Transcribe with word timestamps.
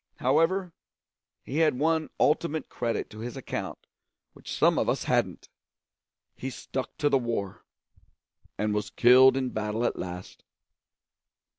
However, 0.15 0.73
he 1.43 1.57
had 1.59 1.77
one 1.77 2.09
ultimate 2.19 2.69
credit 2.69 3.07
to 3.11 3.19
his 3.19 3.37
account 3.37 3.85
which 4.33 4.51
some 4.51 4.79
of 4.79 4.89
us 4.89 5.03
hadn't: 5.03 5.47
he 6.33 6.49
stuck 6.49 6.97
to 6.97 7.07
the 7.07 7.19
war, 7.19 7.63
and 8.57 8.73
was 8.73 8.89
killed 8.89 9.37
in 9.37 9.49
battle 9.49 9.85
at 9.85 9.99
last. 9.99 10.43